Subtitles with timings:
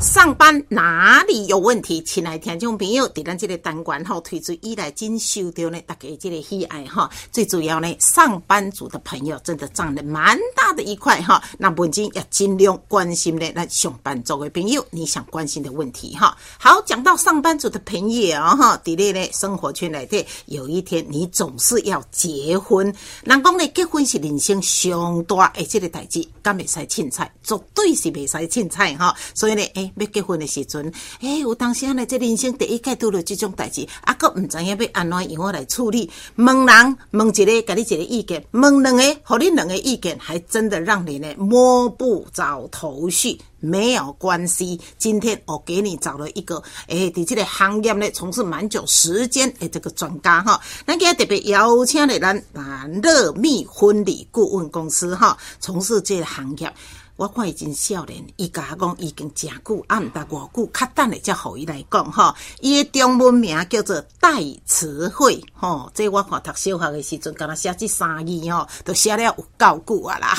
[0.00, 2.02] 上班哪里有问题？
[2.02, 7.10] 亲爱听众朋友，伫咱这个单元吼推出以来，真受到呢大家这个喜爱哈。
[7.30, 11.42] 最主要呢，上班族的朋友真的占了蛮大的一块哈。
[11.58, 16.34] 那文静要尽量关心呢，那上班族的朋友，你想关心的问题哈。
[16.58, 22.86] 好，讲到上班族的朋友哈，伫咧呢生活圈内底，有一天你总是要结婚。
[23.24, 29.14] 人讲呢，结婚是人生上大诶这个代志，敢袂使凊彩，绝对是未使凊彩哈。
[29.34, 29.89] 所以呢，诶。
[29.96, 36.10] 要结婚的时阵，哎，有当时呢，这人生第一届遇到这种代志，啊，佫唔知影要安怎样来处理。
[36.36, 43.40] 问人问一个，给你一个意见；问两个，互你两个意见，还真的让你呢摸不着头绪。
[43.62, 56.72] 没有关系，今天我给你找了一个，哎，在这个行业呢从事蛮久时间，诶，这个专家哈，咱今日特别邀请的咱啊乐蜜婚礼顾问公司哈，从事这个行业。
[57.20, 62.34] 我看伊真少年，伊甲我讲已经真久，啊，毋得偌久，较等咧才互伊来讲吼。
[62.60, 70.34] 伊的中文名叫做戴慈慧，吼，这我看读小学的时阵，敢若写这三字吼，都写了有够久啊啦。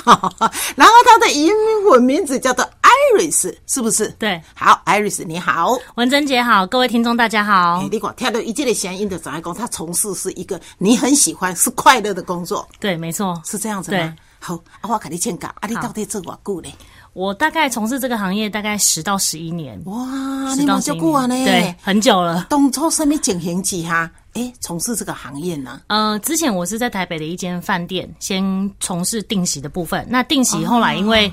[0.76, 1.54] 然后他的英
[1.88, 2.68] 文名字叫做
[3.14, 4.10] Iris，是不是？
[4.18, 7.88] 对，好，Iris 你好，文珍姐好，各位听众大家好。
[7.92, 9.54] 你讲听到一切的声音的怎样讲？
[9.54, 12.68] 他从事是一个你很喜欢、是快乐的工作。
[12.80, 14.16] 对，没错，是这样子吗？
[14.42, 16.74] 好，我给你请教，啊，你到底做多久呢？
[17.14, 19.80] 我大概从事这个行业大概十到十一年。
[19.86, 21.46] 哇，你蛮久啊呢？
[21.46, 22.48] 对，很久了。
[22.50, 25.82] 当初什么情形之下，哎，从事这个行业呢？
[25.88, 30.06] 呃，之前我是在台北的一间饭店，先从事定席的部分。
[30.10, 31.32] 那定席后来因为。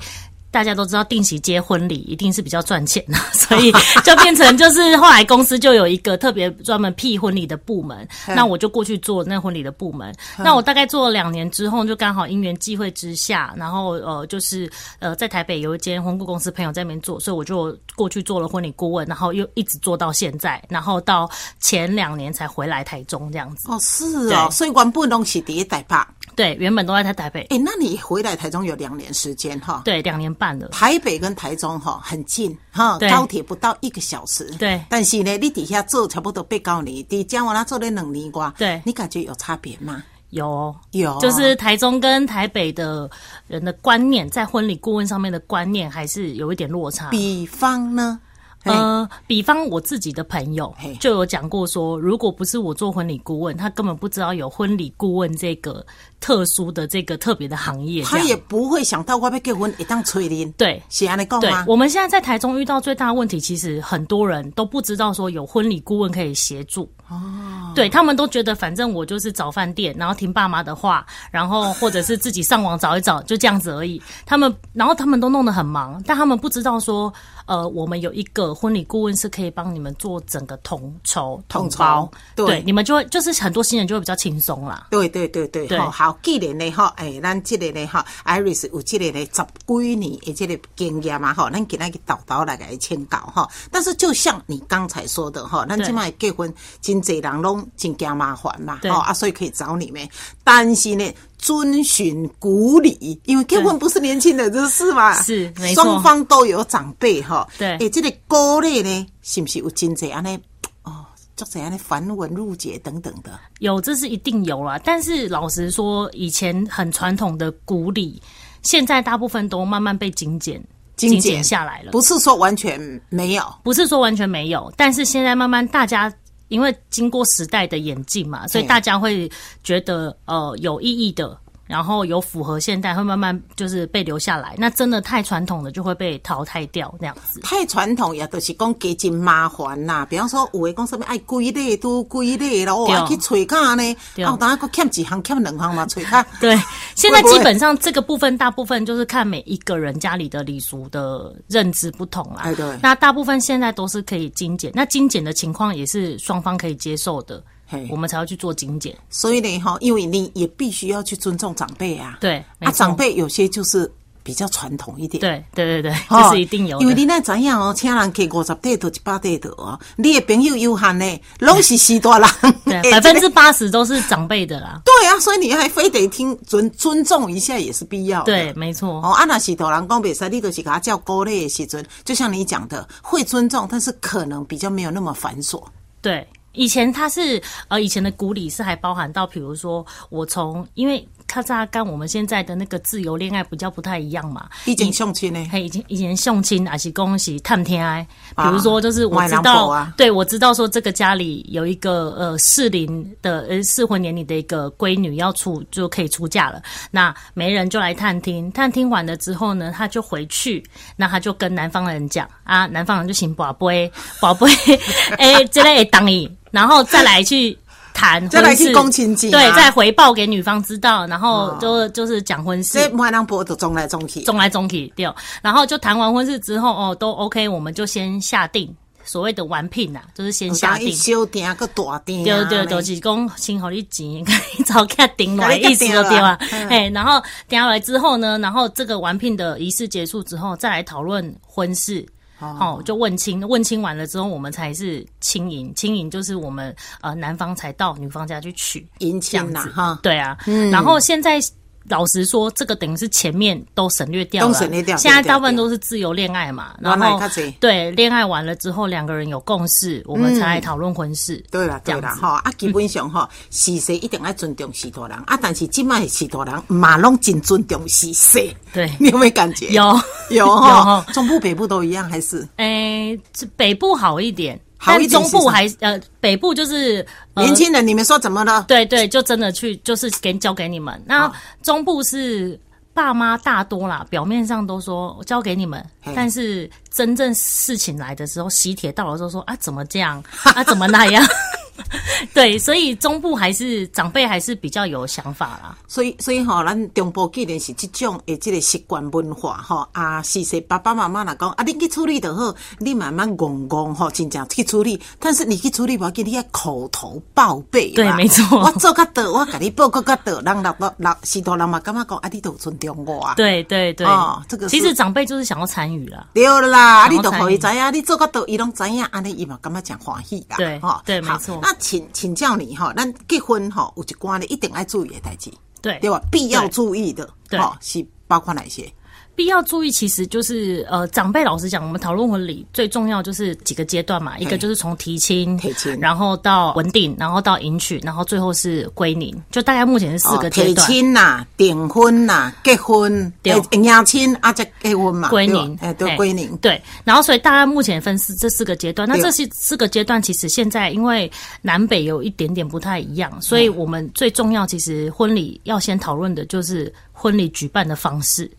[0.51, 3.71] 大家都知道定期接婚礼一定是比较赚钱的， 所以
[4.03, 10.13] 就变成就是后来公司就有一个特别专门辟婚礼的部门，那我就过去做那婚礼的部门。
[10.37, 23.71] 那我大概做了两年之后，就刚好因缘际会之下，然后呃就是呃在台北有一间婚顾公司朋友在那边做，所以我就过去做了婚礼顾问，然后又一直做到现在，然后到前两年才回来台中这样子。
[23.71, 26.11] 哦，是哦，所以原本拢是第一代吧。
[26.35, 27.41] 对，原本都在台北。
[27.49, 29.81] 哎，那你回来台中有两年时间哈？
[29.83, 30.33] 对，两年
[30.71, 34.45] 台北跟台中哈很近哈，高铁不到一个小时。
[34.57, 34.81] 对。
[34.89, 40.03] 但是呢，你底下做差不多八九年，你讲我那做了两年瓜，对，你感觉有差别吗？
[40.31, 43.09] 有，有，就是台中跟台北的
[43.47, 47.09] 人的观念，在婚礼顾问上面的观念还是有一点落差。
[47.09, 48.19] 比方呢？
[48.63, 55.85] 呃，比方我自己的朋友就有讲过说，如果不是我做婚礼顾问，他根本不知道有婚礼顾问这个
[56.19, 58.03] 特殊的这个特别的行业。
[58.03, 60.51] 他也不会想到我要结婚一当催林。
[60.53, 61.63] 对，是安尼讲吗？
[61.67, 66.89] 我们现在在台中遇到最大的问题，其实很多人都不知道说有婚礼顾问可以协助。
[67.07, 73.99] 哦，对他们都觉得反正我就是找饭店，然后听爸妈的话，然后或者是自己上网找一找，就这样子而已。
[74.25, 77.11] 他们然后他们都弄得很忙，但他们不知道说，
[77.49, 84.85] 呃，我们有一个婚礼顾问是可以帮你们做整个统筹统包，对，你们就会就是很多新人就会比较轻松啦。
[84.91, 93.49] 对对对对，好，好，既然呢哈，哎，咱这个呢哈，Iris 有这个呢十几年的这个经验嘛哈，咱给那个导导来给签稿哈。
[93.71, 100.07] 但是就像你刚才说的哈，咱今麦结婚真济人拢真惊麻烦嘛，哦啊，所以可以找你们。
[100.43, 107.47] 但是呢，遵循古礼，因为结婚不是年轻人的事嘛，是，双方都有长辈哈。
[107.57, 110.37] 对，诶，这个古礼呢，是不是有真这样呢？
[110.83, 111.05] 哦，
[111.35, 113.39] 做怎样的繁文缛节等等的？
[113.59, 114.79] 有，这是一定有啦。
[114.83, 118.21] 但是老实说，以前很传统的古礼，
[118.61, 120.61] 现在大部分都慢慢被精简。
[120.97, 121.93] 精简下来了。
[121.93, 122.77] 不是说完全
[123.07, 126.13] 没有，不是说完全没有，但是现在慢慢大家。
[126.49, 129.31] 因为经过时代的演进嘛，所以大家会
[129.63, 131.39] 觉得呃有意义的。
[131.69, 134.55] 然后有符合现代，会慢慢就是被留下来。
[134.57, 137.39] 那真的太传统的就会被淘汰掉，这样子。
[137.41, 140.03] 太传统也都是讲给真麻烦啦。
[140.03, 143.95] 比方说，有的讲什么爱归类都归类了，我去吹卡呢。
[144.25, 146.25] 哦，当然个欠几行，欠两行嘛，吹卡。
[146.41, 146.59] 对，
[146.97, 152.41] 现在基本上这个部分，大部分就是看每一个人家里的礼俗的认知不同啦。
[152.45, 152.65] 哎，对。
[152.81, 157.43] 那大部分现在都是可以精简，那精简的情况也是双方可以接受的。
[157.89, 162.17] 我们才要去做精简，所以呢，哈，因为你也必须要去尊重长辈啊。
[162.19, 163.91] 对，啊，长辈有些就是。
[164.21, 165.19] 比较传统一点。
[165.19, 166.83] 对对对对，哦这是一定有的。
[166.83, 172.29] 因为你那怎样哦，请人给五十对到一百对的哦，你的朋友有限呢，拢是西大人，
[172.91, 174.79] 百分之八十都是长辈的啦。
[174.85, 178.25] 对啊，所以你还非得听尊尊重一下也是必要的。
[178.25, 179.01] 对，没错。
[179.01, 185.63] 哦，啊，那是大人讲比赛，你都是给他叫高类的时阵，就像你讲的，会尊重，但是可能比较没有那么繁琐。
[186.01, 186.27] 对，
[186.59, 194.49] 以前它是呃，以前的古礼是还包含到，比如说我从因为咔嚓跟我们现在的那个自由恋爱比较不太一样嘛。
[194.65, 198.05] 以前相亲呢，嘿，以前以前相亲还是恭喜探天哎，
[198.35, 206.59] 比啊如说就是我知道，啊对我知道说这个家里有一个呃适龄的呃适婚年龄的一个闺女要出就可以出嫁了，
[206.89, 210.63] 那媒人就来探听，探听完了之后呢，他就回去，
[210.95, 214.47] 那他就跟男方人讲啊，男方人就请宝贝宝贝，
[215.19, 217.55] 哎，这类当你，然后再来去。
[217.99, 222.79] 谈再来去婚事讲亲戚啊对，再回报给女方知道，然后就、就是讲婚事。
[222.79, 224.21] 这买人婆都中来中去。
[224.21, 225.05] 中来中去对，
[225.41, 228.73] 然后就谈完婚事之后，哦，都 OK，我们就先下定
[229.03, 230.91] 所谓的完聘呐，就是先下定一。
[230.93, 236.67] 小店个大店，对对，就是讲先好你钱， 可以早给他顶来，给你意思就对啊定了。
[236.69, 242.05] 哎，然后定下来之后呢，然后这个完聘的仪式结束之后，再来讨论婚事。
[242.39, 249.99] 哦，就问亲，问亲完了之后，我们才是亲迎，亲迎就是我们呃男方才到女方家去娶，迎亲呐哈。
[250.01, 250.71] 对啊，嗯。
[250.71, 251.39] 然后现在
[251.87, 257.19] 老实说，这个等于是前面都省略掉了，都省略掉现在大部分都是自由恋爱嘛，然后
[257.59, 261.43] 对恋爱完了之后，两个人有共识，我们才来讨论婚事。
[261.49, 262.21] 对啦，对啦，这样子。
[262.21, 268.91] 吼啊，基本上哈，是谁一定要尊重许多人啊，但是今麦许多人嘛拢真尊重是谁，对。
[268.99, 269.69] 你有没有感觉？
[269.69, 269.99] 有
[270.35, 272.47] 有有哈，中部北部都一样还是？
[272.57, 278.63] 诶，这北部好一点，好一但中部还呃北部就是、呃、年轻人，你们说怎么了？
[278.67, 281.01] 对对，就真的去就是给交给你们。
[281.05, 281.31] 那
[281.63, 282.59] 中部是
[282.93, 285.83] 爸妈大多啦，表面上都说交给你们，
[286.15, 291.25] 但是真正事情来的时候，喜帖到了之后说啊怎么这样啊怎么那样。
[292.33, 295.77] 对，所以中部还是长辈还是比较有想法啦。
[295.87, 304.99] 所以，所以吼，咱中部既然是这种的这个习惯文化吼，啊，其实爸爸妈妈来讲，啊，你去处理就好，你慢慢讲讲吼，真正去处理。
[305.19, 307.95] 但是你去处理，我给你要口头报备嘛。
[307.95, 313.33] 对没错我做到倒，我给你报告到倒，让老老老许多人嘛感觉讲，啊，你都有尊重我啊。
[313.35, 316.27] 对对对，哦这个其实长辈就是想要参与啦。
[316.33, 320.57] 对啦，啊你都可以知参影，你做到倒，伊拢知影，安尼伊嘛感觉真欢喜啦。
[320.57, 325.51] 对吼好对没错那请请教你哈，咱结婚哈有一关咧一定要注意的代志，
[325.83, 326.19] 对对吧？
[326.31, 328.91] 必要注意的，对是包括哪些？
[329.39, 335.97] 必要注意，其实就是呃，长辈老实讲，我们讨论婚礼最重要就是几个阶段嘛，一个就是从提亲，提亲。
[336.01, 340.87] 然后到稳定，然后到迎娶，然后最后是归宁，就大概目前是四个阶哦提段。
[340.87, 343.53] 亲呐、订婚呐、结婚，对。
[343.53, 351.31] 诶迎亲啊，再结婚嘛，归宁，哎，对，归宁，对，然后所以大家目前分四这四个阶段，那对这四四个阶段其实现在因为
[351.61, 358.51] 南北有一点点不太一样，所以我们最重要其实婚礼要先讨论的就是婚礼举办的方式。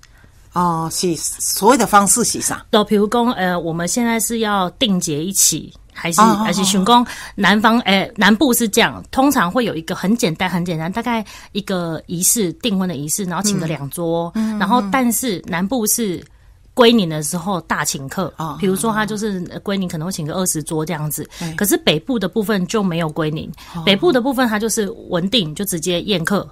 [0.53, 2.65] 哦，是所谓的方式是啥？
[2.71, 16.25] 对，比如讲，呃，我们现在是要定结一起，还是还是选公南方，呃，南部是这样，通常会有一个很简单、很简单，大概一个仪式订婚的仪式，然后请个两桌，嗯然后但是南部是。
[16.73, 23.83] 归宁的时候大请客哦，比如说他就是呃归宁可能会请个二十桌这样子，哎可是北部的部分就没有归宁，哦。
[23.85, 26.49] 北部的部分他就是稳定，就直接宴客，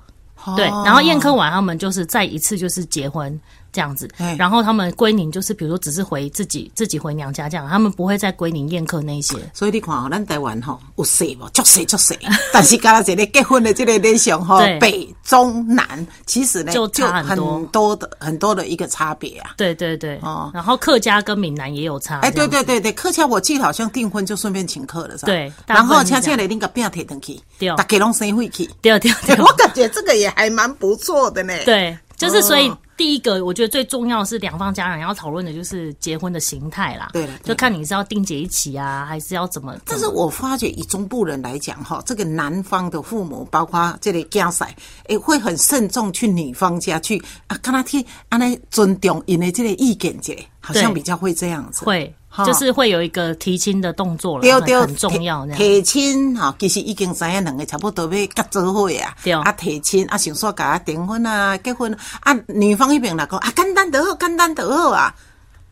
[0.54, 3.40] 对，然后宴客完，他们就是再一次就是结婚
[3.72, 9.36] 这样子嗯，然后他们归宁就是比如说只是回自己自己回娘家这样，他们不会再归宁宴客那一些。
[9.52, 12.18] 所以你看哦，咱台湾吼有细无，足细足细，
[12.52, 19.52] 但是刚才一个结婚的这个类型吼对，北中南其实呢就差很多的很多的一个差别啊。
[19.56, 22.20] 对对对，哦然后客家跟闽南也有差。
[22.20, 25.26] 哎，对对对对，客家我记得好像订婚就顺便请客了，是吧？
[25.26, 27.38] 对然后恰恰的恁个饼提登去，
[27.76, 28.68] 大家拢生回去。
[28.80, 31.52] 对对对 我感觉这个也还蛮不错的呢。
[31.64, 37.10] 对，就是所以哦第一个，我觉得最重要的是两方家人要讨论的就是结婚的形态啦。
[37.12, 39.76] 对了就看你是要定结一起啊，还是要怎么？
[39.86, 44.66] 但是我发觉以中部人来讲，哈，这个男方的父母，包括这个家婿，
[45.06, 51.84] 诶，会很慎重去女方家去啊，跟他去安尼尊重因的这个意见，这好像比较会这样子。
[51.84, 55.58] 会哈就是会有一个提亲的动作了，对对，很很重要这样。
[55.58, 59.16] 提亲哈，其实已经知影两个差不多要结做伙啊。
[59.22, 65.14] 对啊，提亲啊，想说甲订婚啊、结婚啊，女方一边来讲啊，简单得好，简单得好啊，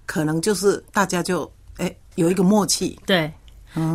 [0.06, 2.98] 可能就是大家就诶、有一个默契。
[3.06, 3.32] 对。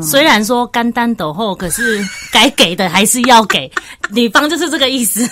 [0.03, 2.00] 虽然说干单斗后，可是
[2.32, 3.72] 该给的还是要给，
[4.13, 5.27] 女方就是这个意思。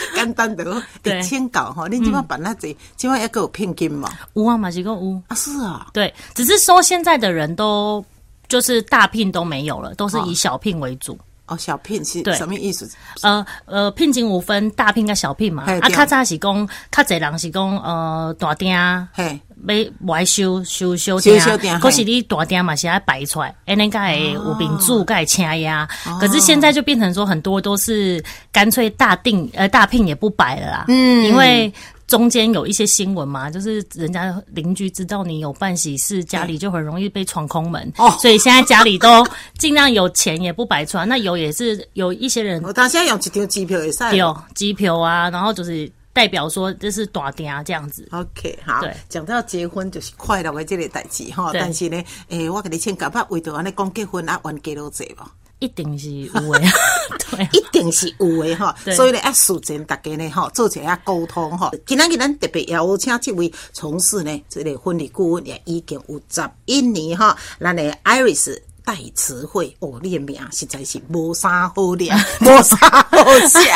[0.14, 4.08] 简单的哦，对 对，签稿哈，你今晚办那这，今晚要给我聘金嘛？
[4.34, 5.22] 有啊，马吉个有。
[5.28, 8.04] 啊，是啊，对，只是说现在的人都
[8.48, 11.18] 就是大聘都没有了，都是以小聘为主。
[11.46, 12.90] 哦，小聘是对什么意思？
[13.22, 15.62] 呃呃，聘金五分，大聘跟小聘嘛。
[15.62, 25.88] 啊，嘿对较早是讲，较侪人是讲，呃，大店嘿，要外收收收收收店可是你大店嘛是要摆出来，哎，那个会有饼住，盖请呀。
[26.06, 28.22] 哦可是现在就变成说，很多都是
[28.52, 30.84] 干脆大定呃大聘也不摆了啦。
[30.88, 31.72] 嗯，因为。
[32.08, 39.22] 中间有一些新闻嘛，就是人家邻居知道你有办喜事，家里就很容易被闯空门，哦所以现在家里都
[39.58, 41.04] 尽量有钱也不摆出来。
[41.04, 44.16] 那有也是有一些人我当现在用一张机票也使。
[44.16, 45.86] 有机票啊，然后就是
[46.18, 48.08] 代表说这是大店啊这样子。
[48.10, 55.24] OK，好对，讲到结婚就是快乐的这个代志哈，但是呢，诶、我跟你请假把为着安尼讲结婚啊，冤家都济无，
[55.60, 56.60] 一定是有的，
[57.30, 58.74] 对啊一定是有的哈。
[58.96, 61.70] 所以呢，啊事前大家呢哈，做一下沟通哈。
[61.86, 68.60] 今仔日咱特别邀请这位从事呢这个婚礼顾问也已经有十一年哈，咱的 Iris。
[68.84, 72.76] 代词汇，哦，你的名实在是无啥好念， 无啥
[73.10, 73.70] 好写。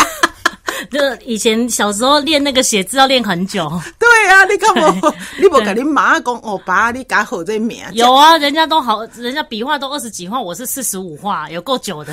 [0.90, 3.70] 就以前小时候练那个写字要练很久。
[3.98, 5.14] 对啊，你看我？
[5.40, 7.82] 你不跟你妈讲我，爸，你改好这名。
[7.92, 12.12] 有啊，人家都好，人家笔画都二十几画，我是四十五画，有够久的，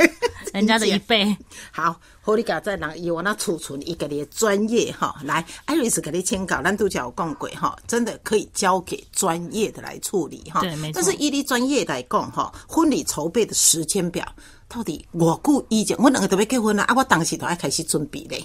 [0.52, 1.36] 人家的一倍。
[1.70, 10.60] 好，好，你家在人以我那储存一个你的专业哈，来，艾瑞斯给你签稿，咱都叫有讲过哈，真的可以交给专业的来处理哈。
[10.60, 14.26] 对没错但是以你专业来讲哈，婚礼筹备的时间表
[14.68, 18.44] 到底我久以前，我两个都要结婚了啊，我当时都要开始准备嘞。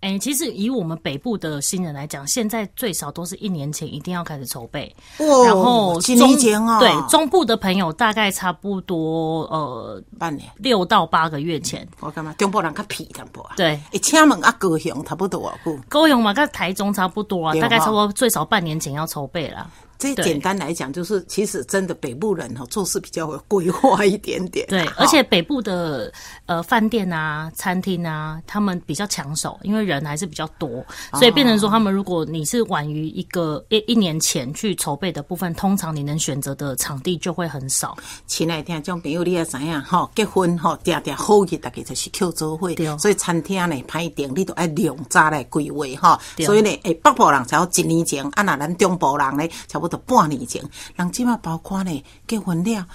[0.00, 12.34] 哎、其实以我们北部的新人来讲，现在最少都是一年前一定要开始筹备，哦然后一中年前哦对中部的朋友大概差不多呃半年，六到八个月前，我干嘛？
[12.38, 13.52] 中部人较皮淡薄啊。
[13.58, 15.78] 对，一，请问啊，高雄差不多啊，久。
[15.86, 19.70] 高雄嘛跟台中差不多啊，大概差不多最少半年前要筹备啦。
[20.00, 24.70] 对这简单来讲，就是其实真的北部人哈做事比较有规划一点点啊。
[24.70, 26.12] 对，而且北部的
[26.46, 37.96] 呃饭店啊、餐厅啊，他们比较抢手，因为人还是比较多，所以变成说他们如果你是晚于一个一一年前去筹备的部分，通常你能选择的场地就会很少。
[38.26, 46.20] 亲爱的听众朋友，你也知影吼，结婚哈，定定好日，大概就是扣周会，所以餐厅呢排定，你都要两早来规划哈。
[46.38, 50.62] 所以呢，诶，北部人才要一年前，啊，那咱中部人呢，差不多半年前，
[50.96, 52.86] 人即马包括呢结婚了，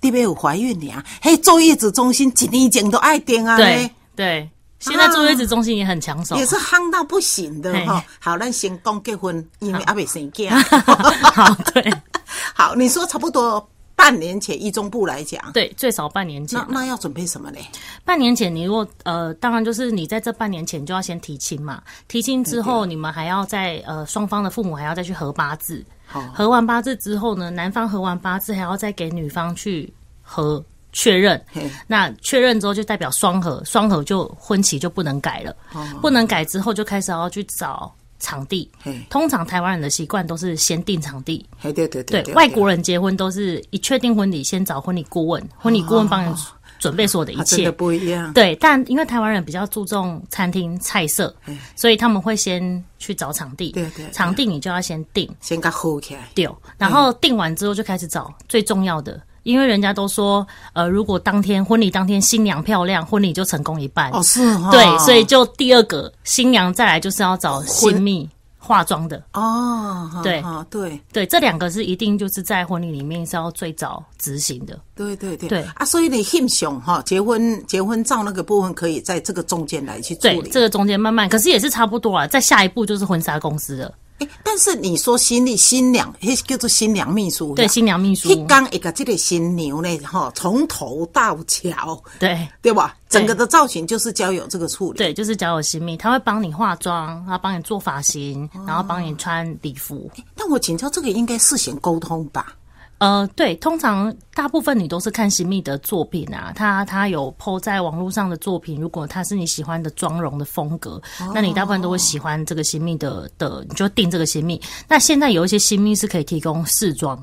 [0.00, 6.36] 你要有怀孕了，嘿，坐月子中心一年前都爱订啊，对对，现在坐月子中心也很抢手。
[6.36, 8.04] 也是夯到不行的嘿哈。
[8.18, 10.50] 好，咱先讲结婚，因为还没生囝。
[11.32, 11.92] 好，对
[12.54, 16.80] 好，你说差不多半年前，一中部来讲，对，最少半年前那。
[16.80, 17.58] 那要准备什么呢？
[18.04, 21.82] 半年前，你如果呃，当然就是你在这半年前就要先提亲嘛。
[22.08, 25.84] 提亲之后，你们还要在呃双方的父母还要再去合八字。
[26.20, 29.92] 好合完八字之后呢，男方合完八字还要再给女方去
[30.22, 31.44] 合确认。
[31.88, 35.56] 那确认之后就代表双合，双合就婚期就不能改了。
[36.00, 38.70] 不能改之后就开始要去找场地。
[39.10, 41.44] 通常台湾人的习惯都是先定场地。
[41.58, 46.34] 嘿，对对对对，外国人结婚都是一确定婚礼，先找婚礼顾问，婚礼顾问帮你
[46.84, 47.72] 准备所有的一切啊真的。
[47.72, 48.30] 不一样。
[48.34, 51.34] 对，但因为台湾人比较注重餐厅菜色，
[51.74, 53.70] 所以他们会先去找场地。
[53.70, 56.28] 对对对场地你就要先定先给好起来。
[56.34, 59.18] 对，然后定完之后就开始找最重要的。
[59.44, 64.10] 因为人家都说，呃，如果当天婚礼当天新娘漂亮，婚礼就成功一半。
[64.10, 64.70] 哦，是哈。
[64.70, 68.28] 对，所以就第二个新娘再来就是要找新密
[68.64, 69.22] 化妆的。
[69.34, 74.78] 哦，对哈对对，这两个是一定就是在婚礼里面是要最早执行的。
[74.94, 80.50] 对对对对啊，所以你很凶哈，结婚结婚照那个部分可以在这个中间来去做对，理。
[80.50, 82.26] 这个中间慢慢，可是也是差不多啊。
[82.26, 92.96] 在下一步就是婚纱公司了，诶但是你说新历新娘，迄叫做新娘秘书，对，新娘秘书，一刚一个这个新娘呢，哈，从头到脚，对对吧？
[93.08, 94.98] 整个的造型就是交友这个处理。
[94.98, 100.08] 对，就是交友新密，他会帮你化妆，然后帮你做发型，然后帮你穿礼服。
[100.36, 102.54] 但我请教这个应该事先沟通吧？
[102.98, 111.02] 呃，对，通常大部分你都是看新密的作品啊，他他有 PO 在网络上的作品，如果他是你喜欢的妆容的风格，
[111.34, 114.58] 那你大部分都会喜欢这个新密的的，你就定这个新密。
[114.88, 117.18] 那现在有一些新密是可以提供试妆，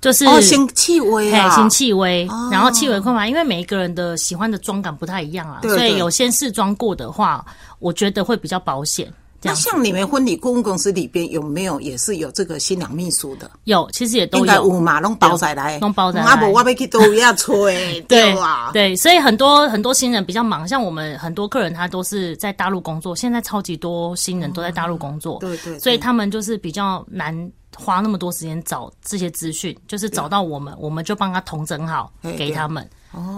[0.00, 7.44] 就是哦，先气味新气味，然后气味困嘛，因为每一个人的喜欢的妆感不太一样啊，对对所以有先试妆过的话，
[7.78, 9.12] 我觉得会比较保险。
[9.42, 13.50] 那像你们婚礼顾问公司里边有没有也是有这个新娘秘书的？
[13.64, 14.66] 有，其实也都应该有。
[14.66, 25.78] 有嘛，弄包仔来，弄包仔来阿伯我要去都要吹， 对啊，对，所以很多很多新人比较忙，像我们很多客人他都是在大陆工作，现在超级多新人都在大陆工作，对对对。
[25.78, 27.34] 所以他们就是比较难
[27.76, 32.88] 花那么多时间找这些资讯，就是找到我们，我们就帮他统整好嘿给他们，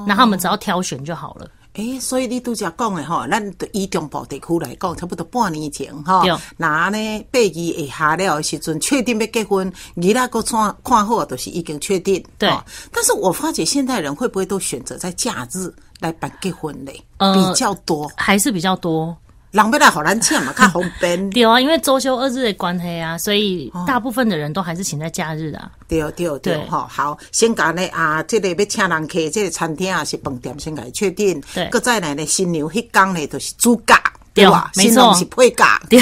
[0.07, 1.47] 那他们只要挑选就好了。
[1.75, 12.23] 诶，所以你拄则讲的吼，咱对以中部地区来讲，差不多半年前吼对，那呢八月以下了的时阵，确定要结婚，伊那个看看好都是已经确定。
[12.37, 12.63] 对吼
[12.93, 17.03] 但是我发觉现代人会不会都选择在假日来办结婚嘞？
[17.17, 19.17] 呃比较多，还是比较多，
[19.53, 21.31] 人要来互咱请嘛， 较方便。
[21.31, 25.71] 对啊，因为周休二日的关系啊，所以哦大部分的人都还是请在假日啊。
[25.87, 31.41] 对对对对，吼，好，先讲呢啊，这个要请人客，这个餐厅啊是饭店，先甲伊确定。
[31.55, 33.95] 对搁再来呢，新娘迄天呢就是主角，
[34.33, 34.71] 对对吧？
[34.75, 35.65] 没新郎错是配角。
[35.91, 36.01] 对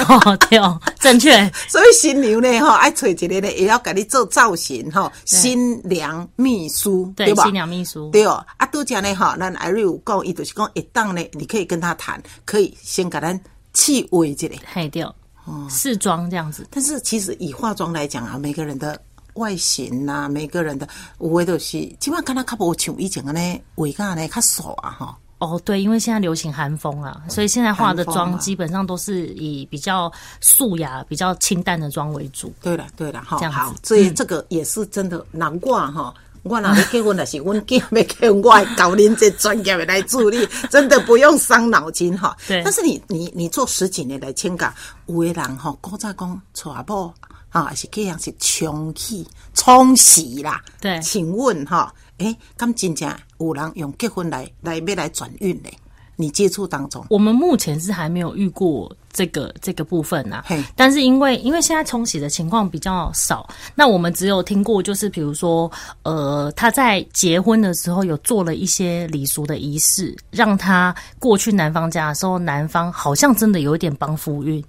[0.48, 0.60] 对，
[1.00, 1.32] 正确。
[1.66, 7.42] 所以新娘呢，吼，爱找一个呢，也要给你做造型，吼，新娘秘书，对吧？
[7.42, 8.44] 新娘秘书对哦。
[8.70, 13.38] 啊，拄则呢，吼，咱艾瑞有讲，伊就是讲，一档呢，你可以跟他谈，可以先给咱
[13.72, 14.48] 气味一下。
[14.72, 16.66] 嘿对，哦试妆这样子。
[16.70, 19.00] 但是其实以化妆来讲啊，每个人的
[19.34, 25.14] 外形呐、每个人的有的都是，基本上看他较无像以前安尼，画甲呢较素啊，吼。
[25.38, 30.12] 哦，对，因为现在流行韩风啊，所以现在化的妆基本上都是以比较
[30.42, 32.52] 素雅、比较清淡的妆为主。
[32.60, 36.14] 对了，对了，哈这，样子好，所以这个也是真的难怪哈。
[36.42, 42.36] 我若要结婚若是阮囝要结婚，我会搞恁这专业的来助力，真的不用伤脑筋哈。
[42.48, 44.74] 对但是你你你做十几年来请假，
[45.06, 47.12] 有的人吼，古早讲娶某
[47.50, 50.62] 啊，是这样是冲气冲喜啦。
[50.80, 55.78] 对请问哈，诶，敢真正有人用结婚来来要来转运嘞？
[56.20, 60.62] 你接触当中，我们目前是还没有遇过这个这个部分呐、嘿。
[60.76, 65.70] 但是因为因为现在冲洗的情况比较少，那我们只有听过就是比如说，
[66.02, 74.62] 呃，他在结婚的时候有做了一些礼俗的仪式，让他过去男方家的时候，男方好像真的有一点帮夫运。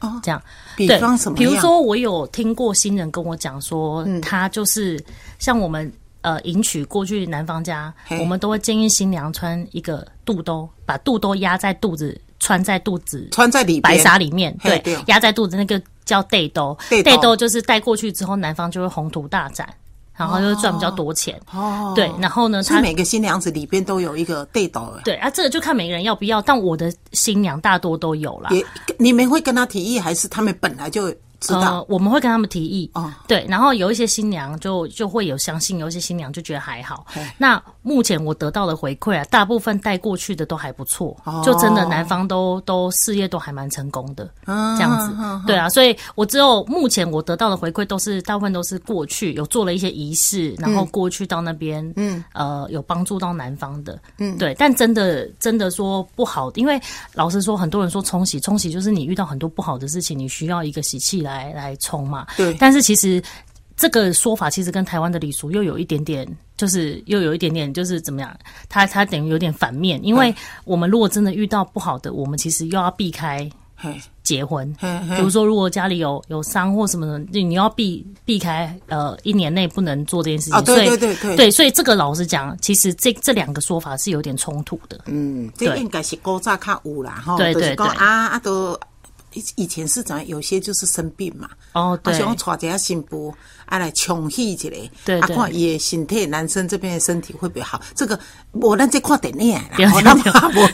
[0.00, 0.40] 哦这样，
[0.76, 5.02] 比对方什么比如说，我有听过新人跟我讲说，他就是
[5.38, 5.90] 像我们
[6.26, 19.72] 呃迎娶过去男方家，我们都会建议新娘穿一个肚兜，把肚兜压在肚子，穿在肚子穿在里白纱里面，对对，压在肚子那个叫背兜，背兜就是带过去之后，男方就会宏图大展，
[20.16, 21.40] 然后就会赚比较多钱。
[21.52, 25.02] 哦，对，然后呢，他每个新娘子里边都有一个对斗的。
[25.04, 28.50] 对啊，这个就看每个人要不要，但我的新娘大多都有啦。
[28.50, 28.66] 也
[28.98, 31.14] 你们会跟他提议，还是他们本来就
[31.46, 31.60] 知道？
[31.60, 37.06] 呃，我们会跟他们提议，哦对，然后有一些新娘就就会有相信，有一些新娘就觉得还好。
[37.38, 41.40] 那目前我得到的回馈啊，大部分带过去的都还不错，哦。
[41.44, 45.14] 就真的男方都都事业都还蛮成功的，嗯这样子，
[45.46, 56.80] 对啊，所以我只有目前我得到的回馈都是大部分都是过去有做了一些仪式，然后过去到那边，嗯，呃，有帮助到男方的，嗯，对，但真的真的说不好，因为
[57.14, 62.52] 老实说，很多人说冲洗，冲洗就是你遇到很多不好的事情，你需要一个洗器来来冲嘛，对。
[62.58, 63.22] 但是其实
[63.76, 68.34] 这个说法其实跟台湾的礼俗又有一点点，就是又有一点点，就是怎么样？
[68.68, 73.48] 他他等于有点反面，因为我们如果真的遇到不好的，我们其实又要避开，
[74.22, 74.74] 结婚。
[74.80, 80.54] 比如说，如果家里有有伤或什么的，你你要避避开，呃，一年内不能做这件事情。
[80.54, 85.00] 啊对对对对对，所以这个老实讲，其实这这两个说法是有点冲突的。
[85.06, 88.78] 嗯，这对应该是古早较有啦，哈，对对对啊啊都。
[89.36, 90.26] 以以前是怎样？
[90.26, 93.32] 有些就是生病嘛，哦，啊，对，想找一下新妇，
[93.66, 97.80] 啊来冲喜一下，啊对啊看伊的身体，男生这边的身体会不会好？
[97.94, 98.18] 这个
[98.52, 100.66] 无咱这看电影啦，吼，咱对嘛 无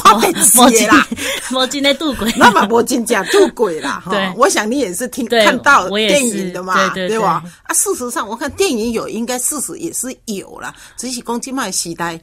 [0.00, 1.06] 看电视啦，
[1.50, 2.32] 摸金的渡鬼。
[2.36, 4.32] 那么我真假度鬼啦， 哈对！
[4.36, 7.42] 我想你也是听看到电影的嘛，对对吧？
[7.64, 12.20] 啊，事实上我看电影有，应该事实也是有啦，只是讲今麦时代，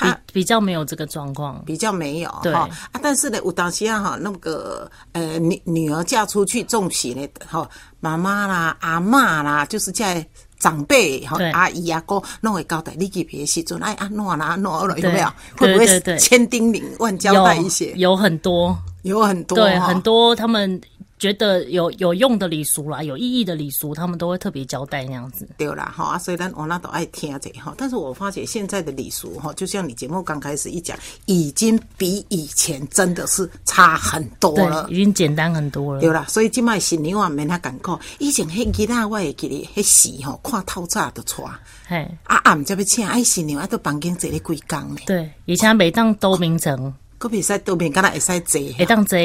[0.00, 1.62] 比比较没有这个状况。
[1.64, 2.68] 比较没有哈。
[2.92, 7.68] 啊，但是呢，有当时啊哈，那个呃女女儿嫁出去重喜呢，哈，
[8.00, 10.26] 妈妈啦、阿嬷啦，就是在
[10.58, 15.28] 长辈哈阿姨阿哥弄会交代你去别时阵，哎安怎啦安怎了有没有？
[15.58, 17.92] 会不会千叮咛万交代一些？
[17.92, 20.80] 有有很多，有很多对，很多他们
[21.24, 25.48] 觉得有有用的礼俗啦，有意义的礼俗，他们都会特别交代那样子。
[25.56, 27.72] 对啦，哈啊，所以咱我那都爱听这哈。
[27.78, 34.86] 但是我发觉现在的礼俗哈，就像你节目刚开始一讲，已经比以前真的是差很多了，。
[34.90, 36.02] 已经简单很多了。
[36.02, 37.98] 对啦，所以即摆新娘啊，免遐艰苦。
[38.18, 41.50] 以前迄囡仔我会记得，迄时吼看透早就带，
[41.88, 45.00] 嘿，啊暗才要请，哎新娘啊，都房间坐咧几工呢。
[45.06, 46.92] 对，以前每当都名城，
[47.24, 48.60] 佫袂使多面，敢若会使坐。
[48.78, 49.18] 会当坐，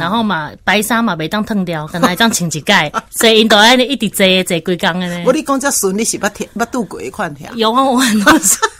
[0.00, 5.32] 然后嘛白衫嘛袂当烫掉， 敢若会当穿一盖，所以因都爱一直坐坐几工的呢我。
[5.32, 7.52] 你讲这顺，你是捌听捌拄过迄款条？
[7.54, 8.32] 有啊，我很多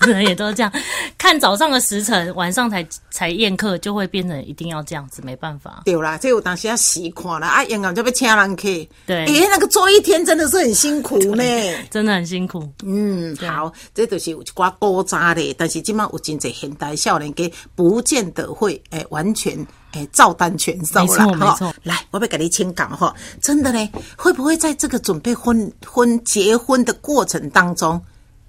[0.07, 0.73] 人也都这样，
[1.19, 5.83] 看早上的时辰，晚上才才宴客，就会变成一定要这样子，没办法。
[5.85, 8.89] 对啦，这有当时要习惯啦，啊，演员就要请人去。
[9.07, 11.43] 对诶、那个做一天真的是很辛苦呢。
[11.91, 12.67] 真的很辛苦。
[12.85, 21.25] 嗯，好，这就是有一寡古早的，但是即满有真侪现代少年家不见得会诶、完全诶、照单全收没啦。
[21.25, 28.01] 吼错没错来，我要给你请讲哈，真的呢，会不会在这个准备婚婚结婚的过程当中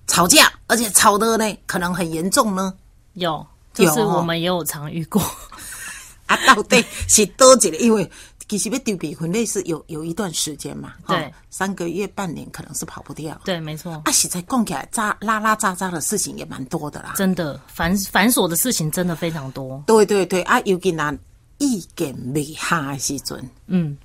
[0.06, 2.72] 吵架，而且吵的呢可能很严重呢？
[3.14, 5.20] 有，就是我们也有常遇过。
[6.28, 7.78] 啊，到底是多一个？
[7.78, 8.10] 因为
[8.48, 13.40] 其实要丢比婚类似有有一段时间嘛，哈对三个月、半年可能是跑不掉。
[13.46, 17.14] 对，没错，啊，实在讲起来，扎拉拉杂杂的事情也蛮多的啦。
[17.16, 19.84] 真的繁繁琐的事情真的非常多。
[19.88, 21.16] 对对对，啊，尤其那
[21.60, 23.98] 意见未合的时阵，嗯，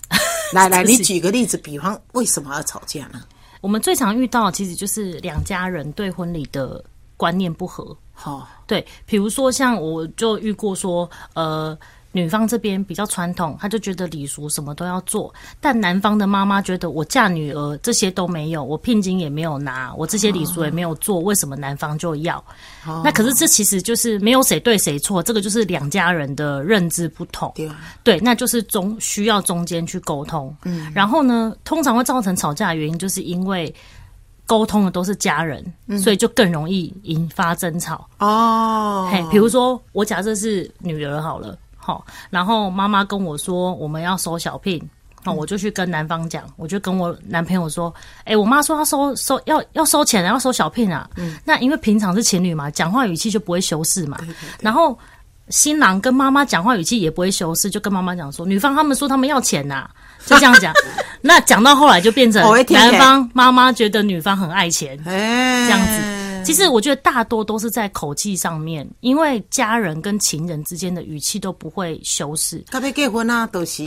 [0.52, 3.22] 来 来， 你举个例子，比方为什么要吵架呢？
[3.60, 6.84] 我们最常遇到其实就是两家人对婚礼的
[7.16, 7.96] 观念不合。
[8.12, 11.76] 好、对，比如说像我就遇过说，呃，
[12.12, 22.42] 女方这边比较传统，她就觉得礼俗什么都要做，但男方的妈妈觉得我嫁女儿这些都没有，我聘金也没有拿，我这些礼俗也没有做，为什么男方就要？
[23.04, 27.52] 那可是这其实就是没有谁对谁错，这个就是两家人的认知不同。
[28.02, 30.54] 对那就是中需要中间去沟通。
[30.64, 33.72] 嗯，然后呢，通常会造成吵架的原因，就是因为
[34.46, 35.62] 沟通的都是家人，
[36.02, 38.08] 所以就更容易引发争吵。
[38.18, 44.78] 哦，嘿，比如说我假设是女儿好了，好，然后妈妈跟我说我们要收小聘。
[45.24, 47.92] 哦，我就去跟男方讲，我就跟我男朋友说，
[48.24, 51.08] 哎、我妈说要收收要要收钱，要收小聘啊。
[51.16, 54.18] 嗯那因为平常是情侣嘛，讲话语气就不会修饰嘛。
[54.60, 54.96] 然后
[55.48, 59.88] 新郎跟妈妈讲话语气也不会修饰，就跟妈妈讲说，女方他们说他们要钱呐、
[60.26, 60.74] 就这样讲。
[61.22, 66.27] 那讲到后来就变成男方妈妈觉得女方很爱钱，哎，这样子。
[66.44, 73.82] 其实我觉得大多都是在口气上面，因为家人跟情人之间的语气都不会修饰，他要结婚啊，都是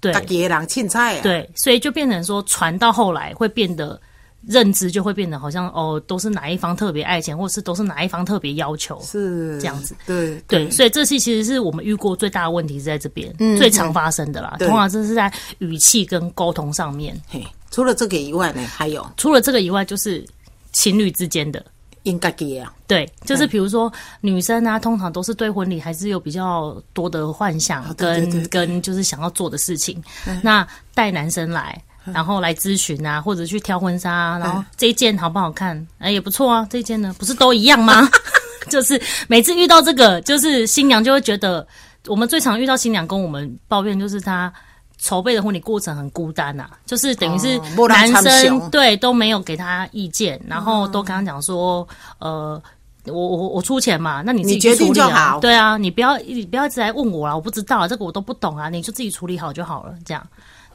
[0.00, 1.22] 对家人凊彩啊。
[1.22, 4.00] 对，所以就变成说传到后来会变得
[4.46, 8.98] 认知就会变得好像哦，都是哪一方特别爱钱，或是都是哪一方特别要求。
[9.02, 9.94] 是这样子。
[10.06, 14.56] 对对，所以这些其实是我们遇过最大的问题是在这边，最常发生的啦。
[14.58, 17.14] 通常这是在语气跟沟通上面。
[17.28, 20.24] 嘿，除了这个以外呢，还有除了这个以外，就是
[20.72, 21.62] 情侣之间的。
[22.04, 30.02] 应该给啊，对，就是比如说女生啊，通常都是对婚礼还是有比较多的幻想跟跟就是想要做的事情。
[30.42, 35.86] 那带男生来，然后来咨询啊，或者去挑婚纱啊，然后这一件好不好看？
[35.98, 38.08] 哎，也不错啊，这一件呢，不是都一样吗？
[38.70, 41.66] 就是每次遇到这个，就是新娘就会觉得，
[42.06, 44.52] 我们最常遇到新娘跟我们抱怨，就是她。
[45.00, 47.58] 筹备的婚礼过程很孤单呐、就是等于是
[47.88, 48.70] 男生详。
[48.70, 51.86] 对都没有给他意见，然后都跟他讲说，
[52.18, 52.62] 呃，
[53.06, 55.40] 我我我出钱嘛，那你自己处理好。
[55.40, 60.24] 对啊，你不要你不要一直来问我啦，我不知道啊，这个我都不懂啊，你就自己处理好就好了，这样。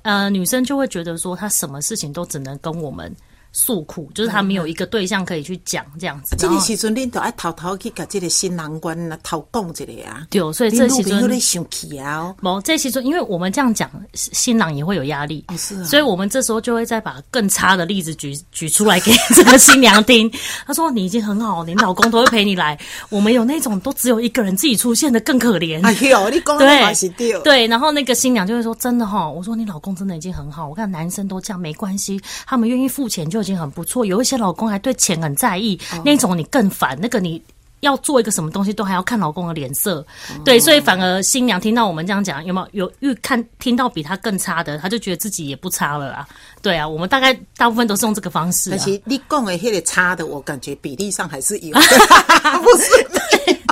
[0.02, 3.16] 呃，女生就会觉得说，她什么事情都只能跟我们
[3.58, 6.36] 诉苦，就是他没有一个对象可以去讲这样子。
[6.38, 20.30] 这个时阵恁都爱偷偷去甲这个新郎官啊偷讲一个啊，对，所以这时阵女朋友咧生气啊哦，这时阵，因为我们这样讲，新郎也会有压力，哦是啊所以我们这时候就会再把更差的例子举举出来给这个新娘听。
[20.68, 22.78] 他说：“你已经很好，你老公都会陪你来。
[23.10, 34.06] 我们有那种都只有一个人自己出现的更可怜。”哎呦， 你讲的嘛是对，对，然后那个新娘就会说：“真的哈，我说你老公真的已经很好，我看男生都这样没关系，他们愿意付钱就已经很不错。
[34.06, 37.42] 有一些老公还对钱很在意，哦那种你更烦，那个你。”
[37.82, 46.28] 要做一个什么东西，都还要看老公的脸色，哦对，所以反而新娘听到我们这样讲，有没有有预看听到比他更差的，她就觉得自己也不差了啦。
[46.64, 48.80] 对啊，我们大概大部分都是用这个方式、啊但。
[48.80, 51.78] 是你讲的那个差的，我感觉比例上还是有，
[52.64, 53.56] 不是？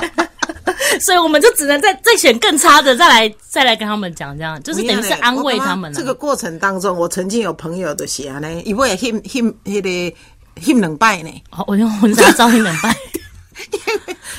[1.00, 10.16] 所以我们就只能再再选更差的，再来再来跟他们讲，这样就是等于是安慰他们了、这个过程当中，我曾经有朋友的是安尼，伊尾翕翕迄个
[10.60, 12.94] 翕两拜呢，好，我用婚纱照你怎么办？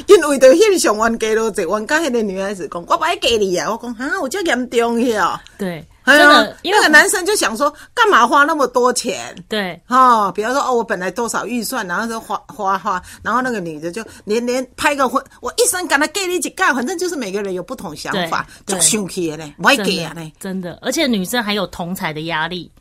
[0.08, 5.40] 因为着翕上冤家咯，就冤家迄个女孩子讲，我不爱给你啊，我讲哈，有这严重去哦。
[5.58, 9.36] 对，真的，因为那个男生就想说，干嘛花那么多钱？
[9.50, 20.22] 对哦，比方说哦，我本来多少预算，然后就花花花，然后那个女的就连连拍个婚，我一生敢他给你几盖，反正就是每个人有不同想法，就对对生气的呢，不爱真给啊呢。
[20.22, 22.72] 的真的，而且女生还有同才的压力。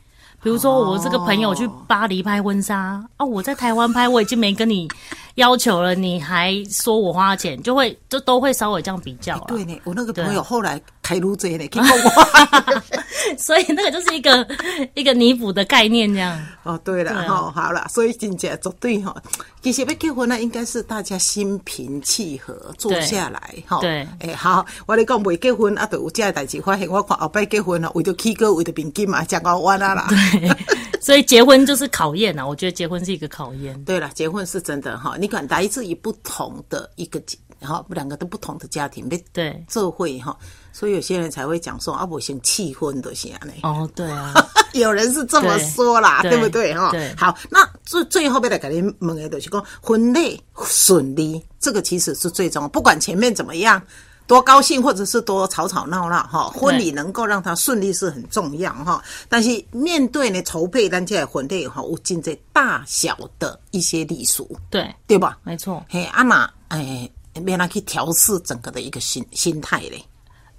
[0.42, 4.86] 比如说，我这个朋友去巴黎拍婚纱啊，我在台湾拍，我已经没跟你
[5.36, 9.44] 要求了，你还说我花钱，就会就都会稍微这样比较了。
[9.48, 11.94] 对呢，我那个朋友后来开路这呢，去跟我。
[13.38, 14.46] 所以那个就是一个
[14.94, 16.38] 一个弥补的概念，这样。
[16.62, 19.14] 哦，对了，对啊哈、好了，所以真正绝对哈，
[19.62, 23.80] 其实要结婚呢，应该是大家心平气和坐下来，哈。
[23.80, 26.88] 对哎、好，我跟你讲未结婚啊，就有这个代志发现。
[26.88, 30.06] 我看后摆结婚了，为着起哥，为着平金嘛，讲到弯啊啦。
[30.10, 30.50] 对
[31.00, 33.82] 所以结婚就是考验啊，我觉得结婚是一个考验。
[33.84, 37.20] 对了，结婚是真的哈，你看来自于不同的一个
[37.60, 40.36] 哈，两个都不同的家庭被对，社会哈，
[40.74, 43.52] 所以有些人才会讲说啊，我先气婚的先呢。
[43.62, 44.34] 哦，对啊，
[44.74, 46.90] 有人是这么说啦，对对不对哈？
[46.90, 53.80] 对好，那最最后要来给您问的就是讲婚内顺利，这个其实是最重要，不管前面怎么样。
[54.26, 59.04] 多高兴，或者是多吵吵闹闹，哈，婚礼能够让它顺利是很重要哈。
[59.28, 65.36] 但是面对呢筹备咱这个婚礼哈，有尽这大小的一些礼俗，对，对吧？
[65.42, 65.84] 没错。
[65.90, 67.06] 嘿，啊那哎，
[67.46, 70.02] 要来去调试整个的一个心心态嘞。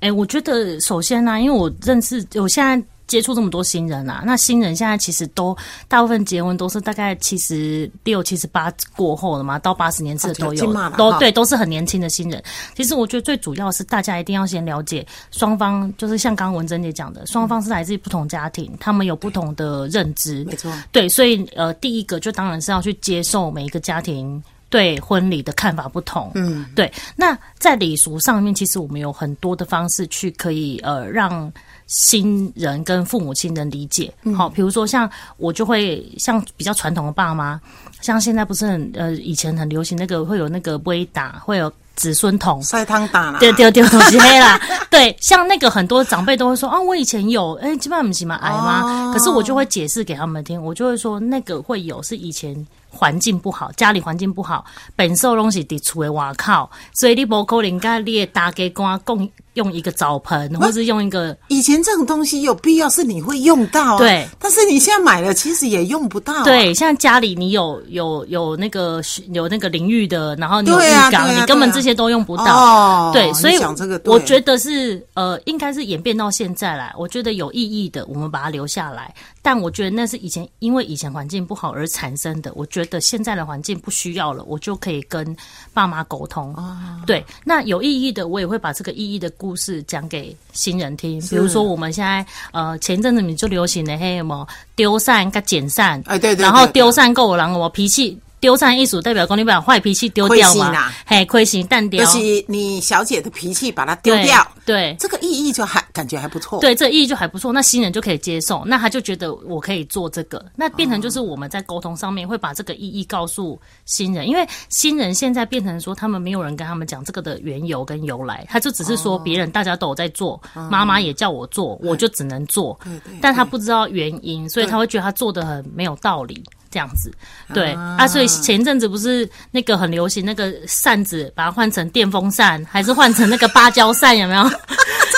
[0.05, 5.55] 哎、我觉得首先呢、因为我认识，我现在接触这么多新人啊，那新人现在其实都
[5.87, 12.43] 大部分结婚都是大概七十六、七十八过后了嘛，到八十年次的都有都对，都是很年轻的新人。
[12.75, 24.41] 其实我觉得最主要是大家一定要先了解双方，就是像刚刚文珍姐讲的，双方是来自于不同家庭，他们有不同的认知，没错对，所以呃，第一个就当然是要去接受每一个家庭
[24.75, 26.29] 对婚礼的看法不同。
[26.35, 26.91] 嗯，对。
[27.15, 31.49] 那在礼俗上面，其实我们有很多的方式去可以呃让
[31.87, 34.13] 新人跟父母亲能理解。
[34.35, 37.57] 好、比如说像我就会像比较传统的爸妈，
[38.01, 42.61] 像现在不是很呃以前很流行那个会有那个微打，会有子孙桶。
[42.61, 44.59] 晒汤打啦，对对对，都是黑啦。
[44.91, 49.13] 对，像那个很多长辈都会说啊，我以前有，哎、基本上不是嘛癌吗？
[49.13, 52.53] 可是我就会解释给他们听，我就会说那个会有是以前
[52.95, 54.63] 环境不好，家里环境不好，
[54.95, 64.25] 本受拢是伫厝诶外口，所以你无可能甲你诶大家官共用一个澡盆，或是用一个以前这种东西有必要是你会用到、啊，对。
[64.39, 66.43] 但是你现在买了，其实也用不到、啊。
[66.43, 69.01] 对，像家里你有有有那个
[69.33, 72.45] 有那个淋浴的，然后你有浴缸，啊你根本这些都用不到。
[72.45, 79.13] 哦对，所以讲这个对我觉得是呃，应该是演变到现在来，我觉得有意义的，我们把它留下来。
[79.41, 85.35] 但我觉得那是以前因为以前环境不好而产生的，我觉得现在的环境不需要了，我就可以跟
[85.73, 86.53] 爸妈沟通。
[86.55, 91.21] 哦对，那有意义的，我也会把这个意义的故事讲给新人听。
[91.29, 98.17] 比如说我们现在呃前一阵子你就流行的黑什么丢扇跟捡扇，哎对然后丢扇够有人我脾气。
[98.45, 100.91] 丢扇艺术代表讲你把坏脾气丢掉嘛。
[101.03, 104.75] 嘿，亏心淡掉，就是你小姐的脾气把它丢掉，对。
[104.75, 104.95] 对。
[104.99, 122.79] 这个意义就还感觉还不错。，对，这意义就还不错，那新人就可以接受，那他就觉得我可以做这个，那变成就是我们在沟通上面会把这个意义告诉新人，因为新人现在变成说他们没有人跟他们讲这个的缘由跟由来，他就只是说别人大家都有在做，妈妈也叫我做，我就只能做，
[123.19, 126.43] 但他不知道原因，所以他会觉得他做的很没有道理。
[126.75, 127.09] 这样子，
[127.53, 134.43] 对啊所以前一阵子不是那个很流行那个扇子，把它换成电风扇，还是换成那个芭蕉扇，有没有？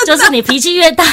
[0.05, 1.03] 就是你脾气越大，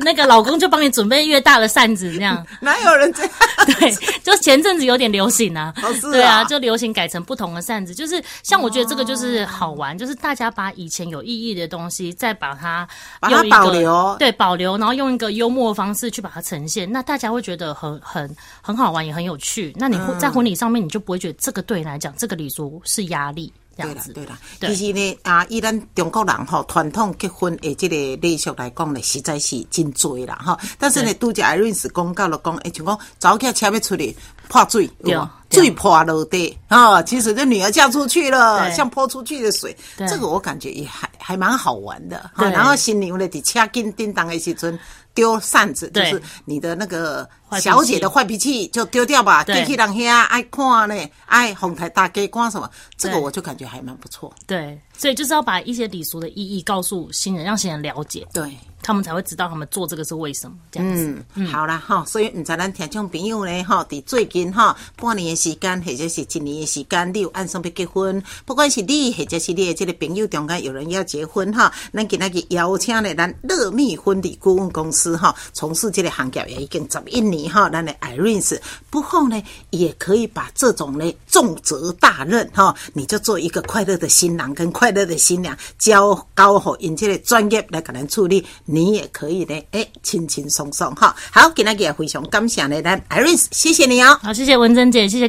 [0.00, 2.46] 那个老公就帮你准备越大的扇子，这样。
[2.60, 3.32] 哪有人这样？
[3.66, 3.90] 对，
[4.22, 12.86] 就前阵子有点流行啊，哦啊对啊，就流行改成不同的扇子，就是像我觉得这个就是好玩，就是大家把以前有意义的东西，再把它
[13.18, 18.30] 把它用一个保留对，保留，然后用一个幽默的方式去把它呈现，那大家会觉得很很
[18.60, 19.72] 很好玩，也很有趣。
[19.76, 24.12] 那你会嗯在婚礼上面，你就不会觉得这个对你来讲，这个礼俗是压力这对啦，样子。
[24.12, 30.58] 对啦，对其实呢，啊，以咱中国人吼传统结婚的这个礼俗来讲呢，实在是真多啦哈。
[30.78, 34.16] 但是呢，拄只 Irene 是讲到了讲，诶，像讲早起车要出去
[34.48, 35.60] 泼水，对有无对。
[35.60, 36.58] 水泼落地。
[36.68, 40.06] 啊，其实这女儿嫁出去了，像泼出去的水，对。
[40.08, 42.44] 这个我感觉也还还蛮好玩的哈。
[42.44, 42.50] 对。
[42.50, 44.78] 然后新娘呢，伫车进叮当的时阵。
[45.16, 47.26] 丢扇子就是你的那个
[47.58, 49.56] 小姐的坏脾气就丢掉吧，对。
[49.56, 54.30] 进去人遐爱看呢，爱哄抬大家看什么，这个我就感觉还蛮不错。
[54.46, 58.54] 对，所以就是要把一些礼俗的意义告诉新人，让新人了解，对，
[58.86, 61.20] 他们才会知道他们做这个是为什么这样子。
[61.34, 88.46] 嗯，好啦哈，所以唔知咱听众朋友咧，哈，伫最近哈半年的时间，或者是一年的时间，你有按算要结婚，不管是你或者是你的这个朋友中间有人要结婚哈，咱今仔日邀请咧，咱乐蜜婚礼顾问公司哈，从事这个行业也已经十一年哈，咱的 Irene 不后呢，也可以把这种呢重责大任哈，你就做一个快乐的新郎跟快乐的新娘，交交好因这个专业来给咱处理，
[88.76, 91.16] 你也可以呢，哎，轻轻松松哈。
[91.32, 94.20] 好，今天也非常感谢呢，咱 Iris，谢谢你哦。
[94.22, 95.24] 好，谢谢文珍姐，谢谢。